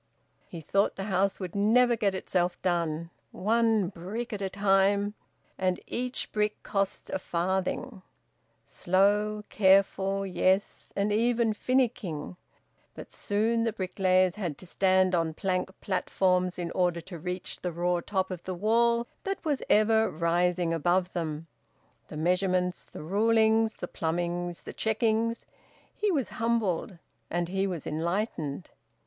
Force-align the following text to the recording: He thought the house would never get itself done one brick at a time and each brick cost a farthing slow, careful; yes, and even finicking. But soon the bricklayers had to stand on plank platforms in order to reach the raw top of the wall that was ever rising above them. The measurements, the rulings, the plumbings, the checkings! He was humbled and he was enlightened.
He 0.47 0.61
thought 0.61 0.95
the 0.95 1.03
house 1.03 1.39
would 1.39 1.53
never 1.53 1.95
get 1.95 2.15
itself 2.15 2.59
done 2.63 3.11
one 3.31 3.89
brick 3.89 4.33
at 4.33 4.41
a 4.41 4.49
time 4.49 5.13
and 5.59 5.79
each 5.85 6.31
brick 6.31 6.63
cost 6.63 7.11
a 7.11 7.19
farthing 7.19 8.01
slow, 8.65 9.43
careful; 9.49 10.25
yes, 10.25 10.91
and 10.95 11.13
even 11.13 11.53
finicking. 11.53 12.35
But 12.95 13.11
soon 13.11 13.63
the 13.63 13.71
bricklayers 13.71 14.33
had 14.33 14.57
to 14.57 14.65
stand 14.65 15.13
on 15.13 15.35
plank 15.35 15.69
platforms 15.81 16.57
in 16.57 16.71
order 16.71 17.01
to 17.01 17.19
reach 17.19 17.59
the 17.61 17.71
raw 17.71 18.01
top 18.03 18.31
of 18.31 18.41
the 18.41 18.55
wall 18.55 19.05
that 19.23 19.45
was 19.45 19.61
ever 19.69 20.09
rising 20.09 20.73
above 20.73 21.13
them. 21.13 21.45
The 22.07 22.17
measurements, 22.17 22.85
the 22.85 23.03
rulings, 23.03 23.75
the 23.75 23.87
plumbings, 23.87 24.63
the 24.63 24.73
checkings! 24.73 25.45
He 25.93 26.09
was 26.11 26.29
humbled 26.41 26.97
and 27.29 27.49
he 27.49 27.67
was 27.67 27.85
enlightened. 27.85 28.71